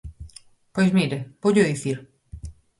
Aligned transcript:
Pois 0.73 0.89
mire, 0.97 1.19
voullo 1.41 1.69
dicir. 1.71 1.97